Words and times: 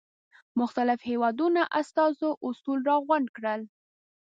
مختلفو 0.59 1.05
هېوادونو 1.11 1.61
استازو 1.81 2.29
اصول 2.49 2.79
را 2.89 2.95
غونډ 3.05 3.27
کړل. 3.37 3.61